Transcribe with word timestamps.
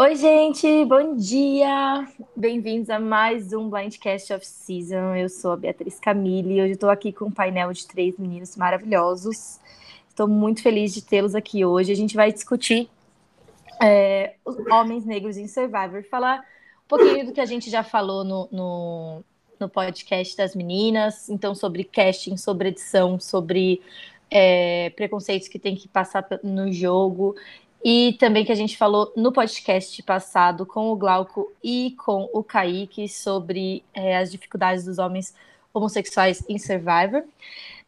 Oi, 0.00 0.14
gente, 0.14 0.84
bom 0.84 1.16
dia! 1.16 2.06
Bem-vindos 2.36 2.88
a 2.88 3.00
mais 3.00 3.52
um 3.52 3.68
Blindcast 3.68 4.32
of 4.32 4.46
Season. 4.46 5.16
Eu 5.16 5.28
sou 5.28 5.50
a 5.50 5.56
Beatriz 5.56 5.98
Camille 5.98 6.54
e 6.54 6.62
hoje 6.62 6.74
estou 6.74 6.88
aqui 6.88 7.12
com 7.12 7.24
um 7.24 7.32
painel 7.32 7.72
de 7.72 7.84
três 7.84 8.16
meninos 8.16 8.56
maravilhosos. 8.56 9.58
Estou 10.08 10.28
muito 10.28 10.62
feliz 10.62 10.94
de 10.94 11.02
tê-los 11.02 11.34
aqui 11.34 11.64
hoje. 11.64 11.90
A 11.90 11.96
gente 11.96 12.14
vai 12.14 12.32
discutir 12.32 12.88
é, 13.82 14.34
os 14.44 14.56
homens 14.70 15.04
negros 15.04 15.36
em 15.36 15.48
Survivor, 15.48 16.04
falar 16.08 16.46
um 16.84 16.86
pouquinho 16.88 17.26
do 17.26 17.32
que 17.32 17.40
a 17.40 17.46
gente 17.46 17.68
já 17.68 17.82
falou 17.82 18.22
no, 18.22 18.48
no, 18.52 19.24
no 19.58 19.68
podcast 19.68 20.36
das 20.36 20.54
meninas, 20.54 21.28
então 21.28 21.56
sobre 21.56 21.82
casting, 21.82 22.36
sobre 22.36 22.68
edição, 22.68 23.18
sobre 23.18 23.82
é, 24.30 24.90
preconceitos 24.90 25.48
que 25.48 25.58
tem 25.58 25.74
que 25.74 25.88
passar 25.88 26.24
no 26.44 26.70
jogo 26.72 27.34
e 27.84 28.16
também 28.18 28.44
que 28.44 28.52
a 28.52 28.56
gente 28.56 28.76
falou 28.76 29.12
no 29.16 29.32
podcast 29.32 30.02
passado 30.02 30.66
com 30.66 30.90
o 30.90 30.96
Glauco 30.96 31.52
e 31.62 31.94
com 31.98 32.28
o 32.32 32.42
Kaique 32.42 33.08
sobre 33.08 33.84
é, 33.94 34.16
as 34.16 34.30
dificuldades 34.32 34.84
dos 34.84 34.98
homens 34.98 35.34
homossexuais 35.72 36.42
em 36.48 36.58
Survivor. 36.58 37.24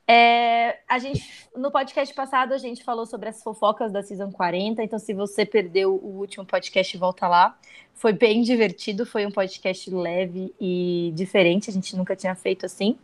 É, 0.07 0.79
a 0.89 0.99
gente, 0.99 1.25
no 1.57 1.71
podcast 1.71 2.13
passado, 2.15 2.53
a 2.53 2.59
gente 2.59 2.83
falou 2.83 3.07
sobre 3.07 3.29
as 3.29 3.43
fofocas 3.43 3.93
da 3.93 4.03
Season 4.03 4.31
40, 4.31 4.83
então 4.83 4.99
se 4.99 5.15
você 5.15 5.47
perdeu 5.47 5.95
o 5.95 6.19
último 6.19 6.45
podcast, 6.45 6.97
volta 6.97 7.29
lá. 7.29 7.57
Foi 7.95 8.13
bem 8.13 8.43
divertido, 8.43 9.05
foi 9.05 9.27
um 9.27 9.31
podcast 9.31 9.91
leve 9.91 10.55
e 10.61 11.13
diferente, 11.15 11.71
a 11.71 11.73
gente 11.73 11.95
nunca 11.97 12.17
tinha 12.17 12.35
feito 12.35 12.67
assim. 12.67 12.97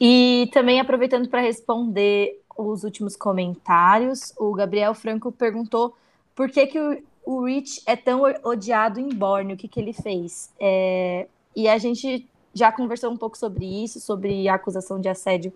E 0.00 0.50
também 0.52 0.80
aproveitando 0.80 1.28
para 1.28 1.40
responder 1.40 2.40
os 2.56 2.84
últimos 2.84 3.16
comentários. 3.16 4.32
O 4.38 4.52
Gabriel 4.52 4.94
Franco 4.94 5.30
perguntou 5.32 5.96
por 6.34 6.50
que, 6.50 6.66
que 6.66 6.80
o, 6.80 7.02
o 7.24 7.44
Rich 7.44 7.82
é 7.86 7.96
tão 7.96 8.22
odiado 8.42 9.00
em 9.00 9.08
Borne, 9.08 9.54
o 9.54 9.56
que, 9.56 9.68
que 9.68 9.80
ele 9.80 9.92
fez. 9.92 10.52
É, 10.58 11.26
e 11.54 11.68
a 11.68 11.78
gente 11.78 12.28
já 12.54 12.70
conversou 12.70 13.10
um 13.10 13.16
pouco 13.16 13.36
sobre 13.36 13.64
isso, 13.64 14.00
sobre 14.00 14.48
a 14.48 14.54
acusação 14.54 15.00
de 15.00 15.08
assédio 15.08 15.52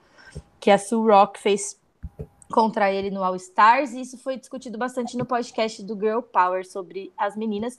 que 0.59 0.71
a 0.71 0.79
Sue 0.79 1.11
Rock 1.11 1.39
fez 1.39 1.79
contra 2.51 2.93
ele 2.93 3.11
no 3.11 3.23
All 3.23 3.37
Stars, 3.37 3.93
e 3.93 4.01
isso 4.01 4.17
foi 4.19 4.37
discutido 4.37 4.79
bastante 4.79 5.17
no 5.17 5.27
podcast 5.27 5.83
do 5.83 5.99
Girl 5.99 6.21
Power 6.21 6.67
sobre 6.67 7.13
as 7.17 7.37
meninas. 7.37 7.79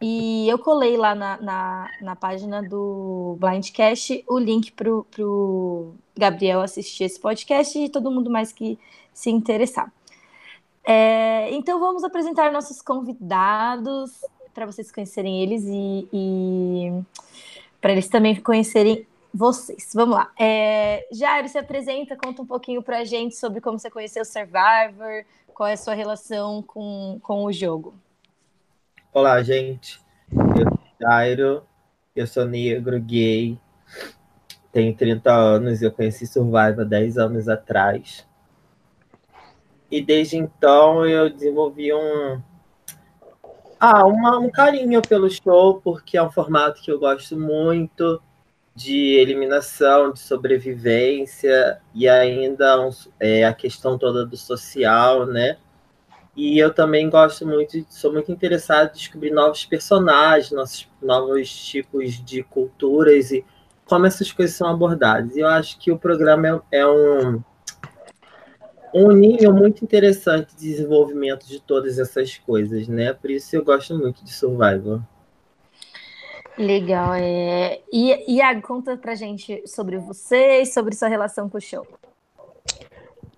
E 0.00 0.46
eu 0.48 0.58
colei 0.58 0.96
lá 0.96 1.14
na, 1.14 1.40
na, 1.40 1.90
na 2.02 2.16
página 2.16 2.62
do 2.62 3.36
Blindcast 3.40 4.24
o 4.28 4.38
link 4.38 4.72
para 4.72 4.90
o 4.92 5.94
Gabriel 6.14 6.60
assistir 6.60 7.04
esse 7.04 7.18
podcast 7.18 7.78
e 7.78 7.88
todo 7.88 8.10
mundo 8.10 8.30
mais 8.30 8.52
que 8.52 8.78
se 9.12 9.30
interessar. 9.30 9.90
É, 10.84 11.50
então 11.52 11.80
vamos 11.80 12.04
apresentar 12.04 12.52
nossos 12.52 12.80
convidados 12.80 14.12
para 14.54 14.66
vocês 14.66 14.92
conhecerem 14.92 15.42
eles 15.42 15.64
e, 15.64 16.08
e 16.12 17.02
para 17.80 17.92
eles 17.92 18.08
também 18.08 18.36
conhecerem 18.36 19.06
vocês. 19.32 19.90
Vamos 19.94 20.16
lá. 20.16 20.30
É, 20.38 21.06
Jairo, 21.10 21.48
se 21.48 21.58
apresenta, 21.58 22.16
conta 22.16 22.42
um 22.42 22.46
pouquinho 22.46 22.82
para 22.82 22.98
a 22.98 23.04
gente 23.04 23.34
sobre 23.36 23.60
como 23.60 23.78
você 23.78 23.90
conheceu 23.90 24.22
o 24.22 24.26
Survivor, 24.26 25.24
qual 25.54 25.68
é 25.68 25.72
a 25.72 25.76
sua 25.76 25.94
relação 25.94 26.62
com, 26.62 27.18
com 27.22 27.44
o 27.44 27.52
jogo. 27.52 27.94
Olá, 29.18 29.42
gente. 29.42 29.98
Eu 30.30 30.68
sou 30.68 30.88
Jairo, 31.00 31.62
eu 32.14 32.26
sou 32.26 32.44
negro, 32.44 33.00
gay, 33.00 33.58
tenho 34.70 34.94
30 34.94 35.32
anos, 35.32 35.80
eu 35.80 35.90
conheci 35.90 36.26
Survivor 36.26 36.84
10 36.84 37.16
anos 37.16 37.48
atrás. 37.48 38.28
E 39.90 40.02
desde 40.02 40.36
então 40.36 41.06
eu 41.06 41.30
desenvolvi 41.30 41.94
um, 41.94 42.42
ah, 43.80 44.04
uma, 44.04 44.38
um 44.38 44.50
carinho 44.50 45.00
pelo 45.00 45.30
show, 45.30 45.80
porque 45.80 46.18
é 46.18 46.22
um 46.22 46.30
formato 46.30 46.82
que 46.82 46.92
eu 46.92 46.98
gosto 46.98 47.38
muito 47.38 48.20
de 48.74 49.14
eliminação, 49.14 50.12
de 50.12 50.18
sobrevivência 50.18 51.80
e 51.94 52.06
ainda 52.06 52.90
é, 53.18 53.46
a 53.46 53.54
questão 53.54 53.96
toda 53.96 54.26
do 54.26 54.36
social, 54.36 55.24
né? 55.24 55.56
E 56.36 56.58
eu 56.58 56.72
também 56.72 57.08
gosto 57.08 57.46
muito, 57.46 57.82
sou 57.88 58.12
muito 58.12 58.30
interessado 58.30 58.90
em 58.90 58.92
descobrir 58.92 59.30
novos 59.30 59.64
personagens, 59.64 60.52
nossos, 60.52 60.86
novos 61.00 61.48
tipos 61.50 62.22
de 62.22 62.42
culturas 62.42 63.32
e 63.32 63.42
como 63.86 64.04
essas 64.04 64.30
coisas 64.30 64.54
são 64.54 64.68
abordadas. 64.68 65.34
E 65.34 65.40
eu 65.40 65.48
acho 65.48 65.78
que 65.78 65.90
o 65.90 65.98
programa 65.98 66.62
é, 66.70 66.80
é 66.80 66.86
um, 66.86 67.42
um 68.92 69.12
nível 69.12 69.54
muito 69.54 69.82
interessante 69.82 70.54
de 70.54 70.68
desenvolvimento 70.68 71.46
de 71.46 71.58
todas 71.58 71.98
essas 71.98 72.36
coisas, 72.36 72.86
né? 72.86 73.14
Por 73.14 73.30
isso 73.30 73.56
eu 73.56 73.64
gosto 73.64 73.96
muito 73.96 74.22
de 74.22 74.30
Survival. 74.30 75.00
Legal. 76.58 77.14
É... 77.14 77.80
E, 77.90 78.34
Iago, 78.36 78.60
conta 78.60 78.96
pra 78.98 79.14
gente 79.14 79.62
sobre 79.66 79.96
você 79.96 80.60
e 80.60 80.66
sobre 80.66 80.94
sua 80.94 81.08
relação 81.08 81.48
com 81.48 81.56
o 81.56 81.60
show. 81.60 81.86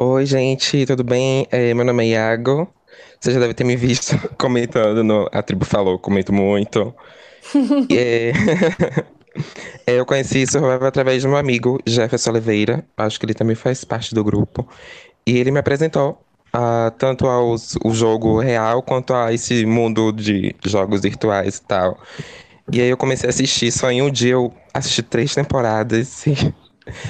Oi, 0.00 0.26
gente, 0.26 0.84
tudo 0.86 1.04
bem? 1.04 1.46
É, 1.50 1.74
meu 1.74 1.84
nome 1.84 2.04
é 2.04 2.08
Iago. 2.10 2.72
Você 3.20 3.32
já 3.32 3.40
deve 3.40 3.54
ter 3.54 3.64
me 3.64 3.76
visto 3.76 4.16
comentando 4.38 5.02
no 5.02 5.28
A 5.32 5.42
Tribo 5.42 5.64
Falou, 5.64 5.98
comento 5.98 6.32
muito. 6.32 6.94
é... 7.90 8.32
é, 9.86 9.98
eu 9.98 10.06
conheci 10.06 10.46
Survival 10.46 10.86
através 10.86 11.22
de 11.22 11.28
um 11.28 11.36
amigo, 11.36 11.78
Jefferson 11.86 12.30
Oliveira. 12.30 12.84
Acho 12.96 13.18
que 13.18 13.26
ele 13.26 13.34
também 13.34 13.56
faz 13.56 13.84
parte 13.84 14.14
do 14.14 14.24
grupo. 14.24 14.68
E 15.26 15.38
ele 15.38 15.50
me 15.50 15.58
apresentou 15.58 16.22
uh, 16.54 16.90
tanto 16.98 17.26
ao 17.26 17.54
o 17.84 17.92
jogo 17.92 18.40
real 18.40 18.82
quanto 18.82 19.14
a 19.14 19.32
esse 19.32 19.66
mundo 19.66 20.12
de 20.12 20.54
jogos 20.64 21.02
virtuais 21.02 21.56
e 21.56 21.62
tal. 21.62 21.98
E 22.70 22.80
aí 22.80 22.88
eu 22.88 22.96
comecei 22.96 23.28
a 23.28 23.30
assistir, 23.30 23.72
só 23.72 23.90
em 23.90 24.02
um 24.02 24.10
dia 24.10 24.32
eu 24.32 24.52
assisti 24.74 25.02
três 25.02 25.34
temporadas 25.34 26.26
e 26.26 26.54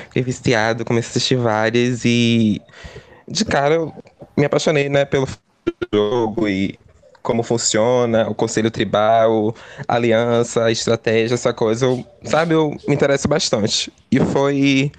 fiquei 0.04 0.22
viciado, 0.22 0.84
comecei 0.84 1.08
a 1.08 1.12
assistir 1.12 1.36
várias 1.36 2.04
e 2.04 2.60
de 3.26 3.44
cara 3.44 3.74
eu 3.74 3.92
me 4.36 4.44
apaixonei, 4.44 4.88
né, 4.88 5.04
pelo 5.04 5.26
jogo 5.92 6.48
e 6.48 6.78
como 7.22 7.42
funciona, 7.42 8.28
o 8.28 8.34
conselho 8.34 8.70
tribal, 8.70 9.54
aliança, 9.86 10.70
estratégia, 10.70 11.34
essa 11.34 11.52
coisa, 11.52 11.84
eu, 11.84 12.04
sabe, 12.24 12.54
eu 12.54 12.70
me 12.88 12.94
interesso 12.94 13.28
bastante. 13.28 13.92
E 14.10 14.18
foi 14.18 14.90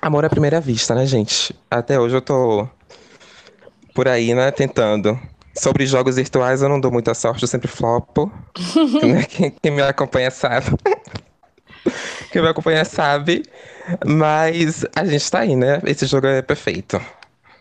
amor 0.00 0.24
à 0.24 0.30
primeira 0.30 0.60
vista, 0.60 0.94
né, 0.94 1.06
gente? 1.06 1.54
Até 1.70 1.98
hoje 1.98 2.16
eu 2.16 2.22
tô 2.22 2.68
por 3.94 4.06
aí, 4.06 4.32
né, 4.32 4.50
tentando. 4.50 5.18
Sobre 5.54 5.86
jogos 5.86 6.14
virtuais 6.14 6.62
eu 6.62 6.68
não 6.68 6.78
dou 6.80 6.92
muita 6.92 7.14
sorte, 7.14 7.42
eu 7.42 7.48
sempre 7.48 7.68
flopo. 7.68 8.30
Né, 9.02 9.24
quem, 9.24 9.50
quem 9.50 9.72
me 9.72 9.82
acompanha 9.82 10.30
sabe. 10.30 10.66
quem 12.30 12.42
me 12.42 12.48
acompanha 12.48 12.84
sabe. 12.84 13.42
Mas 14.06 14.84
a 14.94 15.04
gente 15.04 15.28
tá 15.30 15.40
aí, 15.40 15.56
né? 15.56 15.80
Esse 15.84 16.06
jogo 16.06 16.26
é 16.26 16.42
perfeito. 16.42 17.00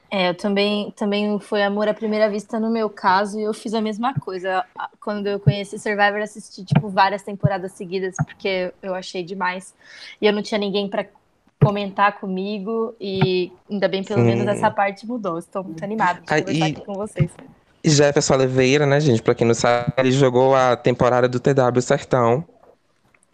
É, 0.09 0.29
eu 0.29 0.35
também, 0.35 0.91
também 0.91 1.38
foi 1.40 1.62
amor 1.63 1.88
à 1.88 1.94
primeira 1.94 2.29
vista 2.29 2.59
no 2.59 2.69
meu 2.69 2.90
caso 2.90 3.40
e 3.40 3.44
eu 3.44 3.53
fiz 3.53 3.73
a 3.73 3.81
mesma 3.81 4.13
coisa. 4.13 4.63
Quando 5.01 5.28
eu 5.28 5.40
conheci 5.40 5.78
Survivor, 5.78 6.22
assisti 6.22 6.63
tipo 6.63 6.88
várias 6.90 7.23
temporadas 7.23 7.73
seguidas 7.73 8.16
porque 8.25 8.73
eu 8.81 8.95
achei 8.95 9.22
demais. 9.22 9.73
E 10.22 10.25
eu 10.25 10.31
não 10.31 10.41
tinha 10.41 10.57
ninguém 10.57 10.88
para 10.88 11.06
comentar 11.62 12.19
comigo 12.19 12.95
e 13.01 13.51
ainda 13.69 13.88
bem 13.88 14.03
pelo 14.03 14.22
Sim. 14.22 14.28
menos 14.28 14.47
essa 14.47 14.72
parte 14.72 15.06
mudou. 15.06 15.38
Estou 15.38 15.63
muito 15.63 15.84
animada 15.84 16.22
de 16.22 16.28
conversar 16.28 16.66
aqui 16.66 16.85
com 16.85 16.94
vocês. 16.94 17.31
Jefferson 17.84 18.35
Oliveira, 18.35 18.85
né, 18.85 19.00
gente? 19.00 19.22
Para 19.22 19.35
quem 19.35 19.45
não 19.45 19.53
sabe, 19.53 19.94
ele 19.97 20.12
jogou 20.12 20.56
a 20.56 20.75
temporada 20.75 21.28
do 21.28 21.39
TW 21.39 21.81
Sertão. 21.81 22.45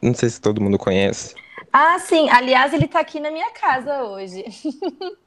Não 0.01 0.13
sei 0.13 0.29
se 0.29 0.41
todo 0.41 0.59
mundo 0.59 0.77
conhece. 0.77 1.35
Ah, 1.71 1.97
sim. 1.99 2.29
Aliás, 2.29 2.73
ele 2.73 2.85
está 2.85 2.99
aqui 2.99 3.19
na 3.19 3.31
minha 3.31 3.51
casa 3.51 4.03
hoje. 4.03 4.43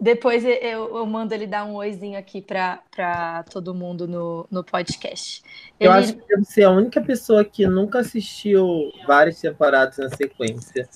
Depois 0.00 0.44
eu, 0.44 0.50
eu, 0.98 1.06
mando 1.06 1.32
ele 1.32 1.46
dar 1.46 1.64
um 1.64 1.76
oizinho 1.76 2.18
aqui 2.18 2.42
para 2.42 3.42
todo 3.50 3.72
mundo 3.72 4.06
no, 4.06 4.46
no 4.50 4.62
podcast. 4.62 5.42
Eu 5.80 5.90
acho 5.90 6.14
que 6.14 6.28
deve 6.28 6.44
ser 6.44 6.64
a 6.64 6.70
única 6.70 7.00
pessoa 7.00 7.42
que 7.42 7.66
nunca 7.66 8.00
assistiu 8.00 8.92
várias 9.06 9.40
temporadas 9.40 9.96
na 9.96 10.10
sequência. 10.10 10.86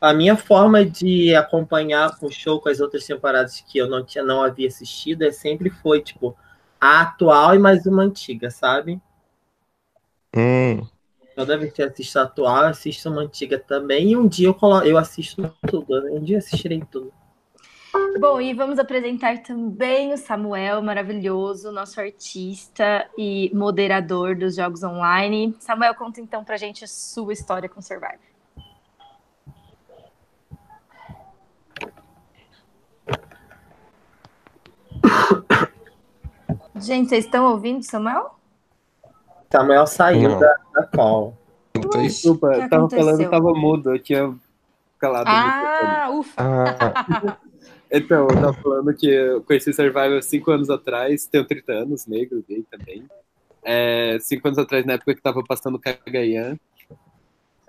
A 0.00 0.12
minha 0.12 0.36
forma 0.36 0.84
de 0.84 1.34
acompanhar 1.34 2.16
o 2.22 2.30
show 2.30 2.60
com 2.60 2.68
as 2.68 2.78
outras 2.78 3.04
temporadas 3.04 3.60
que 3.66 3.78
eu 3.78 3.88
não 3.88 4.04
tinha 4.04 4.22
não 4.22 4.42
havia 4.42 4.68
assistido 4.68 5.22
é 5.22 5.32
sempre 5.32 5.68
foi 5.68 6.00
tipo 6.00 6.36
a 6.80 7.00
atual 7.00 7.56
e 7.56 7.58
mais 7.58 7.84
uma 7.86 8.02
antiga, 8.02 8.48
sabe? 8.50 9.00
Hum. 10.36 10.86
Toda 11.34 11.56
vez 11.56 11.72
que 11.72 11.82
eu 11.82 11.86
assisto 11.86 12.18
a 12.18 12.22
atual, 12.22 12.62
eu 12.62 12.68
assisto 12.68 13.08
uma 13.08 13.22
antiga 13.22 13.58
também. 13.58 14.10
E 14.10 14.16
um 14.16 14.26
dia 14.28 14.48
eu, 14.48 14.54
colo... 14.54 14.82
eu 14.82 14.98
assisto 14.98 15.50
tudo. 15.68 16.00
Né? 16.02 16.10
Um 16.12 16.20
dia 16.20 16.36
eu 16.36 16.38
assistirei 16.38 16.82
tudo. 16.90 17.12
Bom, 18.18 18.40
e 18.40 18.54
vamos 18.54 18.78
apresentar 18.78 19.42
também 19.42 20.12
o 20.12 20.16
Samuel, 20.16 20.82
maravilhoso, 20.82 21.70
nosso 21.72 22.00
artista 22.00 23.08
e 23.18 23.50
moderador 23.54 24.34
dos 24.36 24.56
jogos 24.56 24.82
online. 24.82 25.54
Samuel, 25.58 25.94
conta 25.94 26.20
então 26.20 26.44
pra 26.44 26.56
gente 26.56 26.84
a 26.84 26.86
sua 26.86 27.32
história 27.32 27.68
com 27.68 27.82
Survivor. 27.82 28.18
Gente, 36.76 37.10
vocês 37.10 37.24
estão 37.24 37.50
ouvindo 37.52 37.82
Samuel? 37.82 38.41
Samuel 39.52 39.86
saiu 39.86 40.30
Não. 40.30 40.40
da, 40.40 40.56
da 40.74 40.86
call. 40.86 41.36
Desculpa, 42.00 42.46
eu 42.48 42.68
tava 42.68 42.88
falando, 42.88 43.08
aconteceu? 43.08 43.24
eu 43.24 43.30
tava 43.30 43.52
mudo, 43.52 43.94
eu 43.94 43.98
tinha 43.98 44.34
calado. 44.98 45.28
Ah, 45.28 46.08
ufa. 46.10 46.32
Ah, 46.36 47.36
Então, 47.94 48.26
eu 48.26 48.34
tava 48.34 48.54
falando 48.54 48.94
que 48.94 49.06
eu 49.06 49.42
conheci 49.42 49.70
Survivor 49.70 50.22
cinco 50.22 50.50
anos 50.50 50.70
atrás, 50.70 51.26
tenho 51.26 51.44
30 51.44 51.72
anos, 51.72 52.06
negro, 52.06 52.42
gay 52.48 52.64
também. 52.70 53.04
É, 53.62 54.16
cinco 54.18 54.48
anos 54.48 54.58
atrás, 54.58 54.86
na 54.86 54.94
época 54.94 55.14
que 55.14 55.20
tava 55.20 55.44
passando 55.44 55.78
Kagayan. 55.78 56.58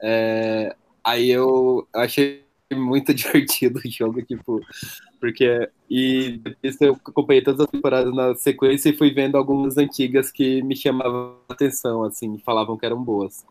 É, 0.01 0.74
aí 1.03 1.30
eu 1.30 1.85
achei 1.94 2.45
muito 2.80 3.14
divertido 3.14 3.80
o 3.80 3.90
jogo, 3.90 4.22
tipo, 4.22 4.60
porque. 5.20 5.70
E 5.90 6.40
depois 6.44 6.81
eu 6.81 6.94
acompanhei 6.94 7.44
todas 7.44 7.62
as 7.62 7.68
temporadas 7.68 8.14
na 8.14 8.36
sequência 8.36 8.90
e 8.90 8.98
fui 8.98 9.12
vendo 9.12 9.38
algumas 9.38 9.78
antigas 9.78 10.31
que 10.31 10.62
me 10.64 10.75
chamavam 10.75 11.38
a 11.48 11.54
atenção, 11.54 12.04
assim, 12.04 12.38
falavam 12.40 12.78
que 12.78 12.86
eram 12.86 13.04
boas. 13.04 13.46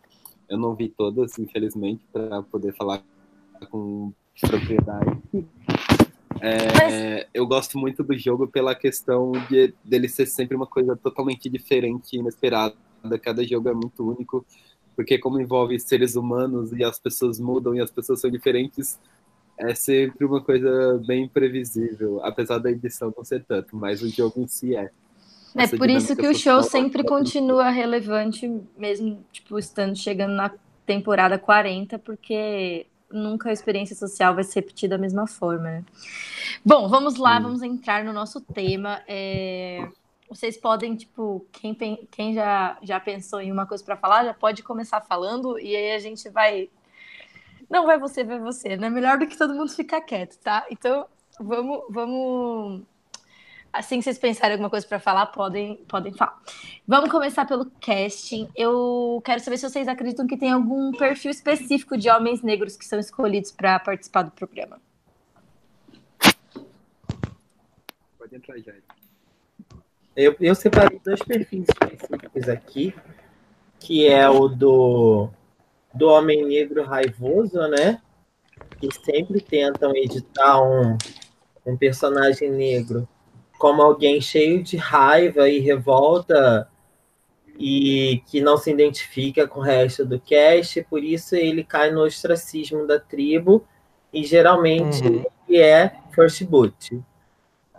Eu 0.48 0.58
não 0.58 0.74
vi 0.74 0.88
todas, 0.88 1.38
infelizmente, 1.38 2.04
para 2.12 2.42
poder 2.42 2.74
falar 2.74 3.02
com 3.70 4.12
propriedade. 4.40 5.18
É, 6.44 7.28
eu 7.32 7.46
gosto 7.46 7.78
muito 7.78 8.02
do 8.02 8.18
jogo 8.18 8.48
pela 8.48 8.74
questão 8.74 9.30
de 9.48 9.72
dele 9.84 10.08
ser 10.08 10.26
sempre 10.26 10.56
uma 10.56 10.66
coisa 10.66 10.96
totalmente 10.96 11.48
diferente, 11.48 12.16
inesperada. 12.16 12.74
Cada 13.22 13.46
jogo 13.46 13.68
é 13.68 13.72
muito 13.72 14.08
único, 14.08 14.44
porque 14.94 15.18
como 15.18 15.40
envolve 15.40 15.78
seres 15.78 16.16
humanos 16.16 16.72
e 16.72 16.84
as 16.84 16.98
pessoas 16.98 17.38
mudam 17.38 17.74
e 17.74 17.80
as 17.80 17.90
pessoas 17.90 18.20
são 18.20 18.30
diferentes, 18.30 18.98
é 19.58 19.74
sempre 19.74 20.24
uma 20.24 20.42
coisa 20.42 21.00
bem 21.06 21.28
previsível, 21.28 22.24
apesar 22.24 22.58
da 22.58 22.70
edição 22.70 23.12
não 23.16 23.24
ser 23.24 23.44
tanto, 23.44 23.76
mas 23.76 24.02
o 24.02 24.08
jogo 24.08 24.40
em 24.40 24.46
si 24.46 24.76
é. 24.76 24.90
É 25.54 25.64
Essa 25.64 25.76
por 25.76 25.90
isso 25.90 26.16
que 26.16 26.26
o 26.26 26.34
show 26.34 26.62
sempre 26.62 27.02
é 27.02 27.04
continua 27.04 27.68
relevante, 27.70 28.50
mesmo 28.76 29.22
tipo 29.30 29.58
estando 29.58 29.94
chegando 29.94 30.32
na 30.32 30.50
temporada 30.86 31.38
40, 31.38 31.98
porque 31.98 32.86
nunca 33.12 33.50
a 33.50 33.52
experiência 33.52 33.94
social 33.94 34.34
vai 34.34 34.44
ser 34.44 34.60
repetida 34.60 34.96
da 34.96 35.00
mesma 35.00 35.26
forma, 35.26 35.64
né? 35.64 35.84
Bom, 36.64 36.88
vamos 36.88 37.16
lá, 37.16 37.38
vamos 37.38 37.62
entrar 37.62 38.02
no 38.02 38.12
nosso 38.12 38.40
tema. 38.40 39.02
É, 39.06 39.86
Vocês 40.34 40.56
podem, 40.56 40.96
tipo, 40.96 41.46
quem, 41.52 41.74
quem 42.10 42.32
já, 42.32 42.78
já 42.82 42.98
pensou 42.98 43.38
em 43.38 43.52
uma 43.52 43.66
coisa 43.66 43.84
para 43.84 43.98
falar, 43.98 44.24
já 44.24 44.32
pode 44.32 44.62
começar 44.62 45.02
falando 45.02 45.58
e 45.58 45.76
aí 45.76 45.92
a 45.92 45.98
gente 45.98 46.26
vai. 46.30 46.70
Não 47.68 47.84
vai 47.84 47.98
você, 47.98 48.24
vai 48.24 48.38
você, 48.38 48.76
né? 48.78 48.88
Melhor 48.88 49.18
do 49.18 49.26
que 49.26 49.36
todo 49.36 49.54
mundo 49.54 49.70
ficar 49.70 50.00
quieto, 50.00 50.38
tá? 50.38 50.64
Então, 50.70 51.06
vamos, 51.38 51.84
vamos. 51.90 52.82
Assim 53.70 53.98
que 53.98 54.04
vocês 54.04 54.18
pensarem 54.18 54.52
alguma 54.52 54.70
coisa 54.70 54.86
para 54.86 54.98
falar, 54.98 55.26
podem, 55.26 55.76
podem 55.86 56.14
falar. 56.14 56.40
Vamos 56.88 57.10
começar 57.10 57.44
pelo 57.44 57.70
casting. 57.80 58.48
Eu 58.56 59.20
quero 59.24 59.40
saber 59.40 59.58
se 59.58 59.68
vocês 59.68 59.86
acreditam 59.86 60.26
que 60.26 60.38
tem 60.38 60.50
algum 60.50 60.92
perfil 60.92 61.30
específico 61.30 61.96
de 61.96 62.08
homens 62.08 62.42
negros 62.42 62.74
que 62.74 62.86
são 62.86 62.98
escolhidos 62.98 63.50
para 63.50 63.78
participar 63.78 64.22
do 64.22 64.30
programa. 64.30 64.80
Pode 68.18 68.34
entrar 68.34 68.58
já. 68.58 68.72
Eu, 70.16 70.36
eu 70.40 70.54
separei 70.54 71.00
dois 71.04 71.20
perfis 71.22 71.64
específicos 71.68 72.48
aqui, 72.48 72.94
que 73.80 74.06
é 74.06 74.28
o 74.28 74.46
do, 74.48 75.28
do 75.94 76.08
homem 76.08 76.44
negro 76.44 76.84
raivoso, 76.84 77.58
né? 77.68 78.00
Que 78.78 78.88
sempre 79.04 79.40
tentam 79.40 79.94
editar 79.96 80.62
um, 80.62 80.96
um 81.64 81.76
personagem 81.76 82.50
negro 82.50 83.08
como 83.58 83.80
alguém 83.80 84.20
cheio 84.20 84.62
de 84.62 84.76
raiva 84.76 85.48
e 85.48 85.60
revolta 85.60 86.68
e 87.58 88.22
que 88.26 88.40
não 88.40 88.56
se 88.56 88.70
identifica 88.70 89.46
com 89.46 89.60
o 89.60 89.62
resto 89.62 90.04
do 90.04 90.18
cast, 90.18 90.82
por 90.90 91.02
isso 91.04 91.36
ele 91.36 91.62
cai 91.62 91.90
no 91.92 92.02
ostracismo 92.02 92.86
da 92.86 92.98
tribo 92.98 93.64
e 94.12 94.24
geralmente 94.24 95.06
Uhum. 95.06 95.24
ele 95.48 95.58
é 95.58 95.94
first 96.12 96.42
boot. 96.44 97.00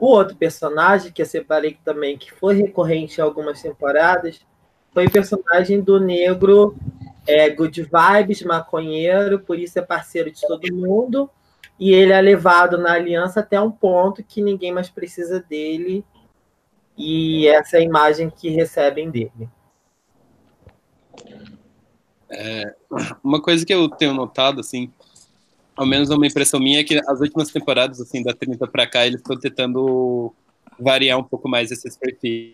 O 0.03 0.07
outro 0.07 0.35
personagem 0.35 1.13
que 1.13 1.21
eu 1.21 1.25
separei 1.25 1.77
também, 1.81 2.17
que 2.17 2.29
foi 2.29 2.55
recorrente 2.55 3.21
em 3.21 3.23
algumas 3.23 3.61
temporadas, 3.61 4.45
foi 4.94 5.05
o 5.05 5.09
personagem 5.09 5.79
do 5.79 5.97
negro 5.97 6.75
é, 7.25 7.50
good 7.50 7.81
vibes, 7.81 8.44
maconheiro, 8.44 9.39
por 9.39 9.57
isso 9.57 9.79
é 9.79 9.81
parceiro 9.81 10.29
de 10.29 10.41
todo 10.41 10.75
mundo. 10.75 11.29
E 11.79 11.94
ele 11.94 12.11
é 12.11 12.19
levado 12.19 12.77
na 12.77 12.91
aliança 12.91 13.39
até 13.39 13.57
um 13.61 13.71
ponto 13.71 14.21
que 14.21 14.41
ninguém 14.41 14.73
mais 14.73 14.89
precisa 14.89 15.39
dele. 15.39 16.03
E 16.97 17.47
essa 17.47 17.77
é 17.77 17.79
a 17.79 17.83
imagem 17.83 18.29
que 18.29 18.50
recebem 18.50 19.09
dele. 19.09 19.50
Uma 23.23 23.41
coisa 23.41 23.65
que 23.65 23.73
eu 23.73 23.88
tenho 23.88 24.13
notado, 24.13 24.59
assim, 24.59 24.91
ao 25.75 25.86
menos 25.86 26.10
uma 26.10 26.28
impressão 26.28 26.60
minha, 26.60 26.80
é 26.80 26.84
que 26.84 27.00
as 27.08 27.20
últimas 27.20 27.52
temporadas, 27.52 28.00
assim, 28.00 28.24
da 28.24 28.34
30 28.34 28.68
pra 28.68 28.88
cá, 28.88 29.06
eles 29.06 29.20
estão 29.20 29.38
tentando 29.38 30.34
variar 30.80 31.18
um 31.18 31.24
pouco 31.24 31.48
mais 31.48 31.72
esses 31.72 31.98
perfis. 31.98 32.54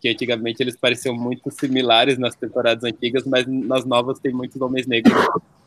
Que 0.00 0.08
antigamente 0.08 0.62
eles 0.62 0.76
pareciam 0.76 1.14
muito 1.14 1.50
similares 1.50 2.16
nas 2.18 2.34
temporadas 2.34 2.84
antigas, 2.84 3.24
mas 3.26 3.46
nas 3.46 3.84
novas 3.84 4.18
tem 4.18 4.32
muitos 4.32 4.58
homens 4.60 4.86
negros 4.86 5.14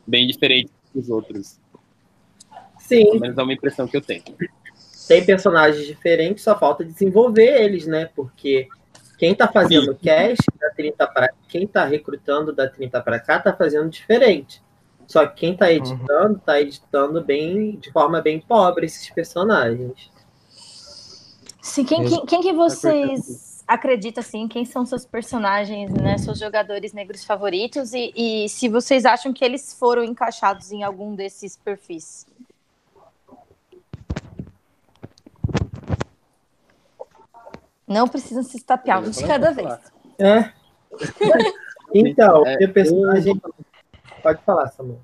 bem 0.08 0.26
diferentes 0.26 0.74
dos 0.94 1.08
outros. 1.08 1.60
Sim, 2.80 3.06
Pelo 3.06 3.20
menos 3.20 3.38
é 3.38 3.44
uma 3.44 3.54
impressão 3.54 3.88
que 3.88 3.96
eu 3.96 4.02
tenho. 4.02 4.24
tem 5.08 5.24
personagens 5.24 5.86
diferentes, 5.86 6.44
só 6.44 6.58
falta 6.58 6.84
desenvolver 6.84 7.62
eles, 7.62 7.86
né? 7.86 8.10
Porque 8.16 8.68
quem 9.20 9.36
tá 9.36 9.48
fazendo 9.48 9.96
cast 9.96 10.44
da 10.60 10.72
30 10.72 11.08
para 11.08 11.30
quem 11.48 11.68
tá 11.68 11.86
recrutando 11.86 12.52
da 12.52 12.68
30 12.68 13.02
para 13.02 13.20
cá 13.20 13.40
tá 13.40 13.54
fazendo 13.54 13.90
diferente. 13.90 14.62
Só 15.08 15.26
que 15.28 15.36
quem 15.36 15.56
tá 15.56 15.72
editando, 15.72 16.40
tá 16.46 16.60
editando 16.60 17.24
bem 17.24 17.78
de 17.78 17.92
forma 17.92 18.22
bem 18.22 18.40
pobre 18.40 18.86
esses 18.86 19.10
personagens. 19.10 20.12
Sim, 21.62 21.86
quem, 21.86 22.06
quem, 22.06 22.26
quem 22.26 22.42
que 22.42 22.54
vocês 22.54 23.64
acreditam, 23.68 24.22
assim, 24.22 24.48
quem 24.48 24.66
são 24.66 24.86
seus 24.86 25.06
personagens, 25.06 25.92
né, 25.92 26.18
seus 26.18 26.38
jogadores 26.38 26.94
negros 26.94 27.24
favoritos 27.24 27.94
e, 27.94 28.12
e 28.16 28.50
se 28.50 28.68
vocês 28.68 29.06
acham 29.06 29.32
que 29.32 29.44
eles 29.44 29.74
foram 29.74 30.04
encaixados 30.04 30.72
em 30.72 30.84
algum 30.84 31.16
desses 31.16 31.56
perfis? 31.56 32.26
Não 37.88 38.08
precisam 38.08 38.44
se 38.44 38.58
estapear, 38.58 39.00
um 39.02 39.10
de 39.10 39.24
cada 39.24 39.52
vez. 39.52 39.74
É. 40.20 40.52
Então, 41.94 42.44
É, 42.48 42.66
o 42.66 42.74
personagem. 42.74 43.40
Pode 44.24 44.42
falar, 44.44 44.68
Samuel. 44.70 45.02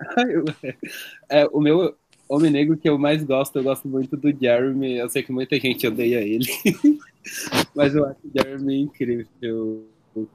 É, 1.30 1.46
o 1.46 1.60
meu 1.60 1.96
homem 2.28 2.50
negro 2.50 2.76
que 2.76 2.88
eu 2.88 2.98
mais 2.98 3.22
gosto, 3.22 3.58
eu 3.58 3.62
gosto 3.62 3.86
muito 3.86 4.16
do 4.16 4.30
Jeremy. 4.30 4.96
Eu 4.96 5.08
sei 5.08 5.22
que 5.22 5.32
muita 5.32 5.58
gente 5.58 5.86
odeia 5.86 6.20
ele, 6.20 6.46
mas 7.74 7.94
eu 7.94 8.04
acho 8.06 8.20
o 8.24 8.30
Jeremy 8.34 8.80
incrível 8.80 9.86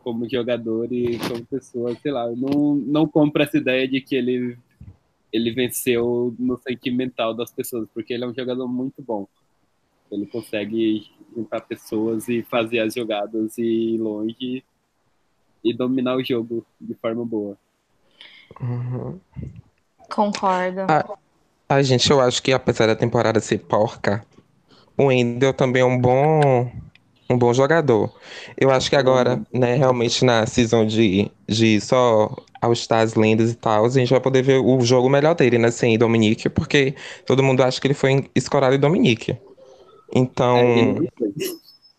como 0.03 0.29
jogador 0.29 0.91
e 0.91 1.17
como 1.19 1.45
pessoa. 1.45 1.95
Sei 1.95 2.11
lá, 2.11 2.27
eu 2.27 2.35
não, 2.35 2.75
não 2.75 3.07
compro 3.07 3.41
essa 3.41 3.57
ideia 3.57 3.87
de 3.87 4.01
que 4.01 4.15
ele, 4.15 4.57
ele 5.31 5.51
venceu 5.51 6.35
no 6.37 6.57
sentimental 6.57 7.33
das 7.33 7.51
pessoas, 7.51 7.87
porque 7.93 8.13
ele 8.13 8.23
é 8.23 8.27
um 8.27 8.33
jogador 8.33 8.67
muito 8.67 9.01
bom. 9.01 9.27
Ele 10.11 10.25
consegue 10.25 11.07
juntar 11.35 11.61
pessoas 11.61 12.27
e 12.27 12.41
fazer 12.43 12.79
as 12.79 12.93
jogadas 12.93 13.57
e 13.57 13.93
ir 13.93 13.97
longe 13.97 14.63
e 15.63 15.73
dominar 15.73 16.15
o 16.15 16.23
jogo 16.23 16.65
de 16.79 16.93
forma 16.95 17.25
boa. 17.25 17.57
Uhum. 18.59 19.19
Concordo. 20.09 20.81
Ai, 21.67 21.83
gente, 21.83 22.09
eu 22.09 22.19
acho 22.19 22.41
que 22.41 22.51
apesar 22.51 22.87
da 22.87 22.95
temporada 22.95 23.39
ser 23.39 23.59
porca, 23.59 24.25
o 24.97 25.05
Wendel 25.05 25.53
também 25.53 25.81
é 25.81 25.85
um 25.85 25.99
bom, 25.99 26.71
um 27.29 27.37
bom 27.37 27.53
jogador. 27.53 28.11
Eu 28.57 28.71
acho 28.71 28.89
que 28.89 28.95
agora, 28.95 29.41
né, 29.53 29.75
realmente 29.75 30.25
na 30.25 30.45
season 30.47 30.85
de, 30.85 31.31
de 31.47 31.79
só 31.79 32.35
All 32.61 32.73
Stars, 32.73 33.13
lendas 33.13 33.51
e 33.51 33.55
tal, 33.55 33.85
a 33.85 33.89
gente 33.89 34.09
vai 34.09 34.19
poder 34.19 34.41
ver 34.41 34.57
o 34.59 34.81
jogo 34.81 35.09
melhor 35.09 35.35
dele, 35.35 35.57
né, 35.57 35.69
sem 35.69 35.97
Dominique, 35.97 36.49
porque 36.49 36.95
todo 37.25 37.43
mundo 37.43 37.61
acha 37.61 37.79
que 37.79 37.87
ele 37.87 37.93
foi 37.93 38.29
escorado 38.35 38.75
em 38.75 38.79
Dominique. 38.79 39.37
Então, 40.13 40.57
É, 40.57 40.79
ele, 40.79 41.09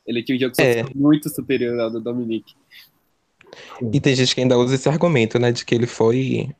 ele 0.04 0.22
tinha 0.24 0.36
um 0.36 0.40
jogo 0.40 0.54
É. 0.58 0.84
muito 0.94 1.30
superior 1.30 1.78
ao 1.78 1.90
do 1.90 2.00
Dominique. 2.00 2.54
E 3.92 4.00
tem 4.00 4.14
gente 4.14 4.34
que 4.34 4.40
ainda 4.40 4.58
usa 4.58 4.74
esse 4.74 4.88
argumento, 4.88 5.38
né, 5.38 5.52
de 5.52 5.64
que 5.64 5.74
ele 5.74 5.86
foi 5.86 6.54